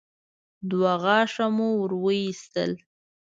[0.69, 2.71] دوه غاښه مو ور وايستل.